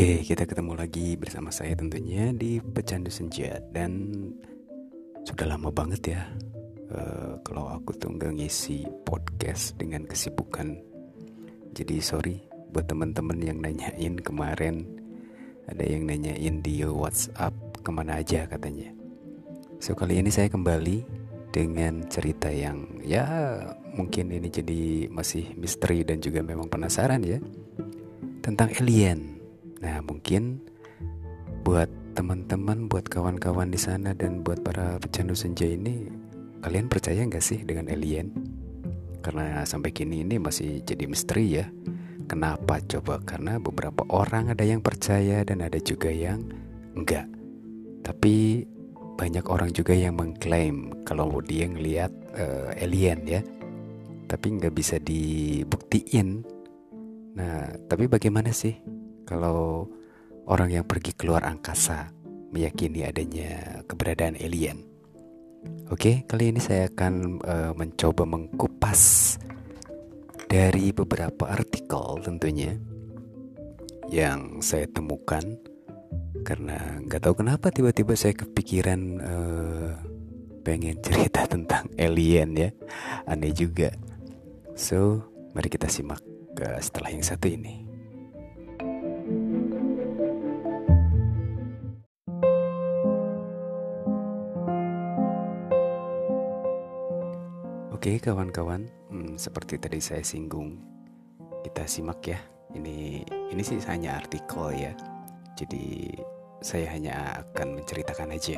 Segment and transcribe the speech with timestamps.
[0.00, 4.08] Oke, kita ketemu lagi bersama saya tentunya di Pecandu Senja dan
[5.28, 6.24] sudah lama banget ya
[6.88, 10.72] uh, kalau aku tuh nggak ngisi podcast dengan kesibukan.
[11.76, 12.40] Jadi sorry
[12.72, 14.88] buat teman-teman yang nanyain kemarin
[15.68, 17.52] ada yang nanyain di WhatsApp
[17.84, 18.96] ke mana aja katanya.
[19.84, 21.04] So kali ini saya kembali
[21.52, 23.28] dengan cerita yang ya
[23.92, 27.36] mungkin ini jadi masih misteri dan juga memang penasaran ya
[28.40, 29.39] tentang alien
[29.80, 30.60] Nah, mungkin
[31.64, 36.08] buat teman-teman, buat kawan-kawan di sana dan buat para pecandu senja ini,
[36.60, 38.28] kalian percaya nggak sih dengan alien?
[39.24, 41.66] Karena sampai kini ini masih jadi misteri ya.
[42.28, 43.20] Kenapa coba?
[43.24, 46.44] Karena beberapa orang ada yang percaya dan ada juga yang
[46.94, 47.26] enggak.
[48.04, 48.64] Tapi
[49.20, 53.40] banyak orang juga yang mengklaim kalau dia ngelihat uh, alien ya.
[54.28, 56.46] Tapi nggak bisa dibuktiin.
[57.34, 58.78] Nah, tapi bagaimana sih
[59.30, 59.86] kalau
[60.50, 62.10] orang yang pergi keluar angkasa
[62.50, 64.82] meyakini adanya keberadaan alien.
[65.86, 69.36] Oke, kali ini saya akan uh, mencoba mengkupas
[70.50, 72.74] dari beberapa artikel tentunya
[74.10, 75.42] yang saya temukan.
[76.42, 79.90] Karena nggak tahu kenapa tiba-tiba saya kepikiran uh,
[80.66, 82.70] pengen cerita tentang alien ya.
[83.30, 83.94] Aneh juga.
[84.74, 85.22] So
[85.54, 86.24] mari kita simak
[86.58, 87.89] uh, setelah yang satu ini
[98.00, 100.72] Oke kawan-kawan, hmm, seperti tadi saya singgung,
[101.60, 102.40] kita simak ya.
[102.72, 104.96] Ini ini sih hanya artikel ya.
[105.52, 106.08] Jadi
[106.64, 108.56] saya hanya akan menceritakan aja.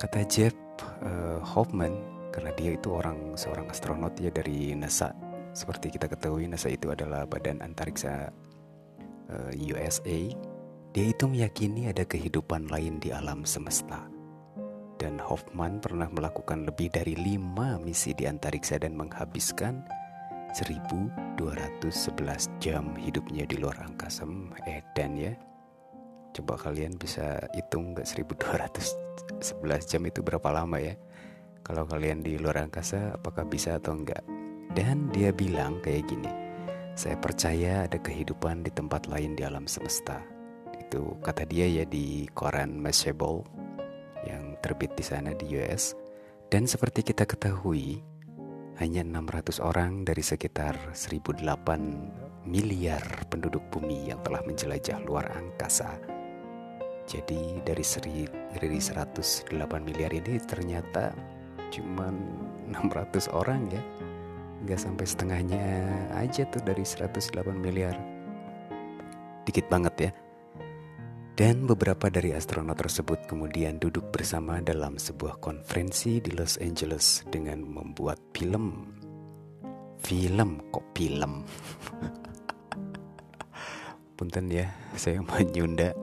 [0.00, 0.56] Kata Jeff
[1.04, 1.92] uh, Hoffman,
[2.32, 5.12] karena dia itu orang seorang astronot ya dari NASA.
[5.52, 8.32] Seperti kita ketahui NASA itu adalah badan antariksa
[9.28, 10.24] uh, eh, USA.
[10.96, 14.08] Dia itu meyakini ada kehidupan lain di alam semesta
[14.98, 19.86] dan Hoffman pernah melakukan lebih dari lima misi di antariksa dan menghabiskan
[20.58, 21.86] 1211
[22.58, 24.26] jam hidupnya di luar angkasa.
[24.66, 25.32] Edan ya.
[26.34, 30.98] Coba kalian bisa hitung nggak 1211 jam itu berapa lama ya?
[31.62, 34.26] Kalau kalian di luar angkasa apakah bisa atau enggak?
[34.74, 36.30] Dan dia bilang kayak gini.
[36.98, 40.18] Saya percaya ada kehidupan di tempat lain di alam semesta.
[40.74, 43.67] Itu kata dia ya di koran Mashable
[44.28, 45.96] yang terbit di sana di US.
[46.52, 48.04] Dan seperti kita ketahui,
[48.78, 55.98] hanya 600 orang dari sekitar 1008 miliar penduduk bumi yang telah menjelajah luar angkasa.
[57.08, 59.48] Jadi dari seri, dari 108
[59.80, 61.10] miliar ini ternyata
[61.72, 62.12] cuma
[62.68, 63.82] 600 orang ya.
[64.62, 65.64] Nggak sampai setengahnya
[66.14, 67.96] aja tuh dari 108 miliar.
[69.48, 70.10] Dikit banget ya.
[71.38, 77.62] Dan beberapa dari astronot tersebut kemudian duduk bersama dalam sebuah konferensi di Los Angeles dengan
[77.62, 78.90] membuat film.
[80.02, 81.46] Film kok film?
[84.18, 84.66] Punten ya,
[84.98, 85.94] saya mau nyunda,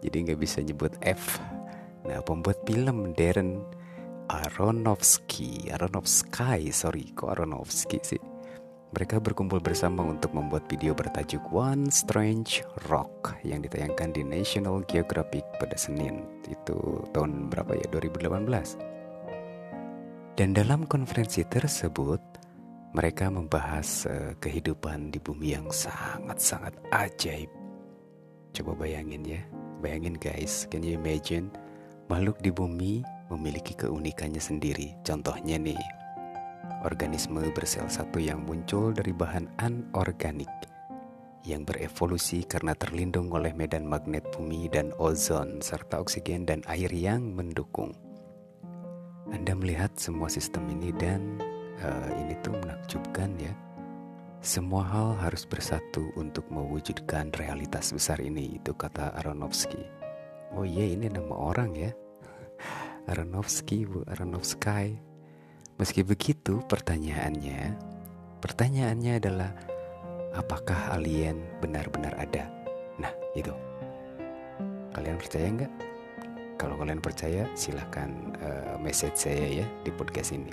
[0.00, 1.36] jadi nggak bisa nyebut F.
[2.08, 3.60] Nah, pembuat film Darren
[4.32, 8.29] Aronofsky, Aronofsky, sorry, kok Aronofsky sih?
[8.90, 15.46] Mereka berkumpul bersama untuk membuat video bertajuk One Strange Rock yang ditayangkan di National Geographic
[15.62, 16.26] pada Senin.
[16.50, 17.86] Itu tahun berapa ya?
[17.86, 20.34] 2018.
[20.34, 22.18] Dan dalam konferensi tersebut,
[22.90, 27.46] mereka membahas uh, kehidupan di bumi yang sangat-sangat ajaib.
[28.50, 29.38] Coba bayangin ya,
[29.78, 31.46] bayangin guys, can you imagine
[32.10, 34.98] makhluk di bumi memiliki keunikannya sendiri.
[35.06, 35.78] Contohnya nih,
[36.82, 40.48] organisme bersel satu yang muncul dari bahan anorganik
[41.44, 47.32] yang berevolusi karena terlindung oleh medan magnet bumi dan ozon serta oksigen dan air yang
[47.32, 47.96] mendukung.
[49.32, 51.40] Anda melihat semua sistem ini dan
[51.80, 53.52] uh, ini tuh menakjubkan ya.
[54.40, 59.84] Semua hal harus bersatu untuk mewujudkan realitas besar ini, itu kata Aronofsky.
[60.56, 61.92] Oh iya ini nama orang ya.
[63.10, 65.09] Aronofsky, Bu Aronofsky
[65.80, 67.72] Meski begitu, pertanyaannya,
[68.44, 69.48] pertanyaannya adalah
[70.36, 72.52] apakah alien benar-benar ada?
[73.00, 73.48] Nah, itu.
[74.92, 75.72] Kalian percaya nggak?
[76.60, 78.12] Kalau kalian percaya, silahkan
[78.44, 80.52] uh, message saya ya di podcast ini.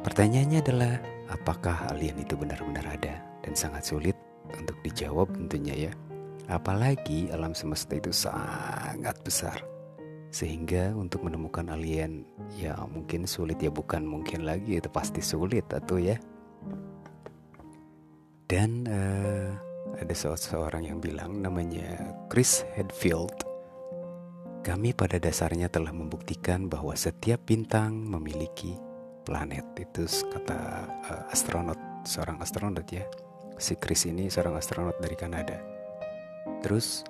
[0.00, 0.96] Pertanyaannya adalah
[1.28, 3.20] apakah alien itu benar-benar ada?
[3.44, 4.16] Dan sangat sulit
[4.48, 5.92] untuk dijawab tentunya ya.
[6.48, 9.73] Apalagi alam semesta itu sangat besar
[10.34, 12.26] sehingga untuk menemukan alien
[12.58, 16.18] ya mungkin sulit ya bukan mungkin lagi itu pasti sulit atau ya
[18.50, 19.50] dan uh,
[19.98, 23.46] ada seseorang yang bilang namanya Chris Hadfield.
[24.64, 28.76] Kami pada dasarnya telah membuktikan bahwa setiap bintang memiliki
[29.28, 29.64] planet.
[29.76, 31.76] Itu kata uh, astronot,
[32.08, 33.04] seorang astronot ya.
[33.60, 35.60] Si Chris ini seorang astronot dari Kanada.
[36.64, 37.04] Terus,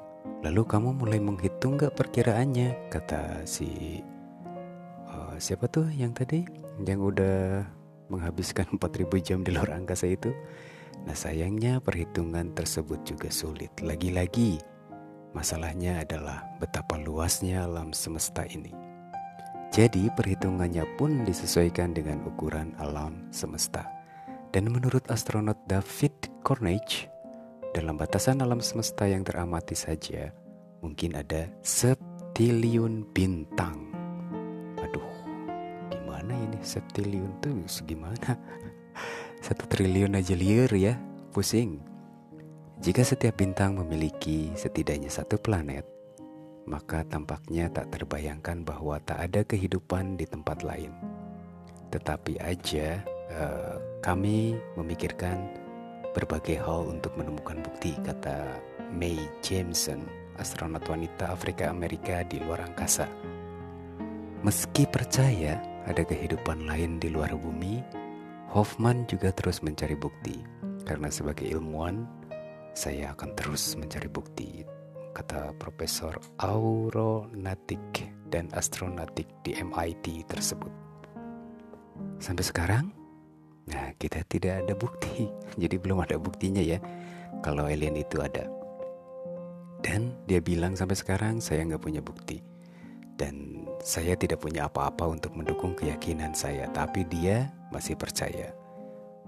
[0.45, 2.93] lalu kamu mulai menghitung gak perkiraannya?
[2.93, 4.01] Kata si
[5.09, 6.45] uh, siapa tuh yang tadi
[6.85, 7.65] yang udah
[8.13, 10.33] menghabiskan 4000 jam di luar angkasa itu.
[11.05, 13.73] Nah sayangnya perhitungan tersebut juga sulit.
[13.85, 14.61] Lagi-lagi
[15.35, 18.73] masalahnya adalah betapa luasnya alam semesta ini.
[19.75, 23.83] Jadi perhitungannya pun disesuaikan dengan ukuran alam semesta.
[24.55, 26.15] Dan menurut astronot David
[26.47, 27.11] Cornage,
[27.75, 30.31] dalam batasan alam semesta yang teramati saja,
[30.79, 33.95] mungkin ada septiliun bintang.
[36.45, 37.67] Ini septiliun tuh?
[37.67, 38.37] Segimana?
[39.45, 40.95] Satu triliun aja liar ya
[41.35, 41.83] pusing.
[42.79, 45.87] Jika setiap bintang memiliki setidaknya satu planet
[46.65, 50.91] maka tampaknya tak terbayangkan bahwa tak ada kehidupan di tempat lain.
[51.93, 55.45] Tetapi aja uh, kami memikirkan
[56.15, 58.63] berbagai hal untuk menemukan bukti kata
[58.95, 60.07] May Jameson
[60.39, 63.11] astronot wanita Afrika Amerika di luar angkasa
[64.45, 65.57] meski percaya
[65.89, 67.81] ada kehidupan lain di luar bumi,
[68.53, 70.41] Hoffman juga terus mencari bukti.
[70.85, 72.05] Karena sebagai ilmuwan,
[72.77, 74.69] saya akan terus mencari bukti,
[75.17, 80.73] kata Profesor Aeronautik dan Astronatik di MIT tersebut.
[82.21, 82.93] Sampai sekarang,
[83.69, 85.29] nah kita tidak ada bukti,
[85.63, 86.79] jadi belum ada buktinya ya
[87.45, 88.49] kalau alien itu ada.
[89.85, 92.41] Dan dia bilang sampai sekarang saya nggak punya bukti.
[93.15, 98.51] Dan saya tidak punya apa-apa untuk mendukung keyakinan saya, tapi dia masih percaya.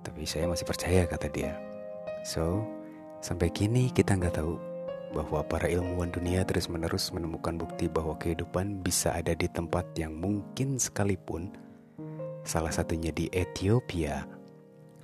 [0.00, 1.54] Tapi saya masih percaya, kata dia.
[2.24, 2.64] So,
[3.20, 4.56] sampai kini kita nggak tahu
[5.14, 10.80] bahwa para ilmuwan dunia terus-menerus menemukan bukti bahwa kehidupan bisa ada di tempat yang mungkin
[10.80, 11.52] sekalipun,
[12.46, 14.22] salah satunya di Ethiopia.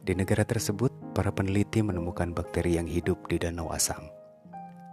[0.03, 4.07] Di negara tersebut, para peneliti menemukan bakteri yang hidup di danau asam.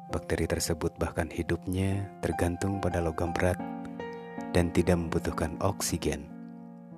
[0.10, 3.62] Bakteri tersebut bahkan hidupnya tergantung pada logam berat
[4.58, 6.26] dan tidak membutuhkan oksigen.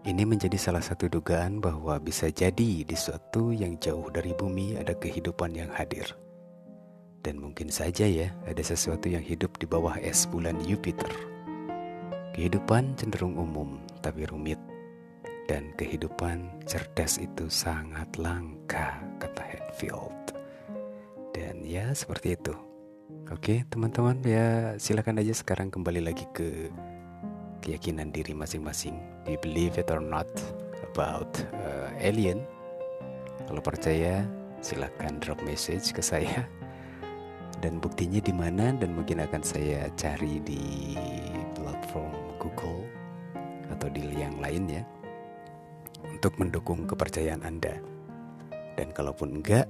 [0.07, 4.95] Ini menjadi salah satu dugaan bahwa bisa jadi di suatu yang jauh dari bumi ada
[4.95, 6.07] kehidupan yang hadir.
[7.21, 11.11] Dan mungkin saja ya ada sesuatu yang hidup di bawah es bulan Jupiter.
[12.31, 14.57] Kehidupan cenderung umum tapi rumit.
[15.51, 20.31] Dan kehidupan cerdas itu sangat langka, kata Hatfield.
[21.35, 22.55] Dan ya seperti itu.
[23.27, 26.71] Oke teman-teman ya silakan aja sekarang kembali lagi ke
[27.59, 28.95] keyakinan diri masing-masing.
[29.27, 30.31] Do you believe it or not
[30.87, 32.47] about uh, alien?
[33.43, 34.23] Kalau percaya,
[34.63, 36.47] silakan drop message ke saya.
[37.59, 40.95] Dan buktinya di mana dan mungkin akan saya cari di
[41.59, 42.87] platform Google
[43.67, 44.83] atau di yang lain ya
[46.09, 47.77] untuk mendukung kepercayaan Anda.
[48.77, 49.67] Dan kalaupun enggak,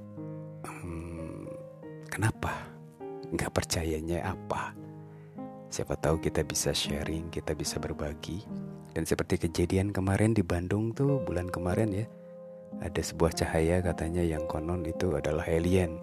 [0.63, 1.47] hmm,
[2.07, 2.71] kenapa?
[3.31, 4.75] Enggak percayanya apa?
[5.71, 8.43] Siapa tahu kita bisa sharing, kita bisa berbagi.
[8.91, 12.05] Dan seperti kejadian kemarin di Bandung tuh bulan kemarin ya.
[12.83, 15.95] Ada sebuah cahaya katanya yang konon itu adalah alien.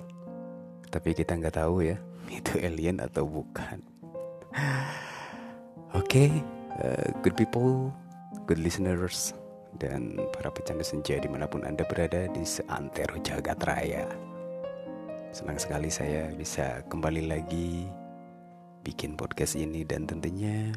[0.88, 2.00] Tapi kita nggak tahu ya,
[2.38, 3.85] itu alien atau bukan.
[5.97, 6.30] Oke, okay,
[6.80, 7.92] uh, good people,
[8.49, 9.37] good listeners,
[9.76, 14.08] dan para pecandu senja di mana pun Anda berada di seantero jagat raya.
[15.28, 17.84] Senang sekali saya bisa kembali lagi
[18.80, 20.72] bikin podcast ini dan tentunya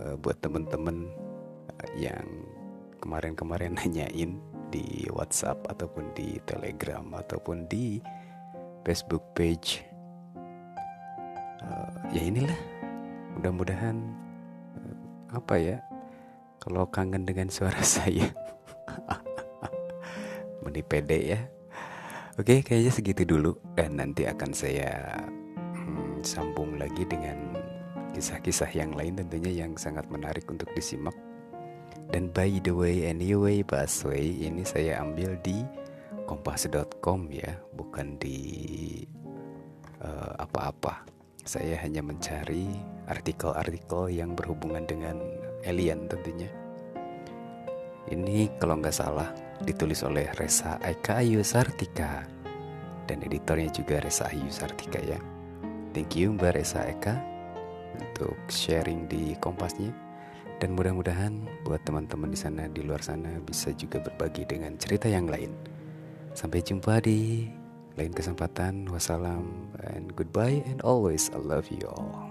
[0.00, 1.12] uh, buat temen-temen
[1.68, 2.24] uh, yang
[3.04, 4.40] kemarin-kemarin nanyain
[4.72, 8.00] di WhatsApp ataupun di Telegram ataupun di
[8.86, 9.84] Facebook page
[11.60, 12.56] uh, ya inilah
[13.36, 14.00] mudah-mudahan
[14.80, 14.96] uh,
[15.36, 15.76] apa ya
[16.60, 18.28] kalau kangen dengan suara saya
[20.62, 21.40] meni pede ya
[22.36, 25.18] oke kayaknya segitu dulu dan nanti akan saya
[26.22, 27.56] sambung lagi dengan
[28.12, 31.14] kisah-kisah yang lain tentunya yang sangat menarik untuk disimak.
[32.10, 35.62] Dan by the way, anyway, busway ini saya ambil di
[36.26, 38.38] kompas.com ya, bukan di
[40.02, 41.06] uh, apa-apa.
[41.46, 42.66] Saya hanya mencari
[43.06, 45.16] artikel-artikel yang berhubungan dengan
[45.64, 46.48] alien tentunya.
[48.10, 49.30] Ini kalau nggak salah
[49.62, 52.24] ditulis oleh Resa Eka Ayu Sartika
[53.06, 55.20] dan editornya juga Resa Ayu Sartika ya.
[55.92, 57.18] Thank you Mbak Resa Eka
[57.98, 59.92] untuk sharing di Kompasnya
[60.58, 65.28] dan mudah-mudahan buat teman-teman di sana di luar sana bisa juga berbagi dengan cerita yang
[65.28, 65.52] lain.
[66.32, 67.50] Sampai jumpa di
[67.98, 72.29] lain kesempatan wassalam and goodbye and always I love you all